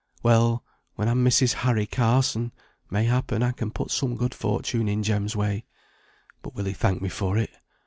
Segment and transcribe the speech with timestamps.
[0.23, 1.53] Well, when I'm Mrs.
[1.53, 2.51] Harry Carson,
[2.89, 5.63] may happen I can put some good fortune in Jem's way.
[6.41, 7.51] But will he thank me for it?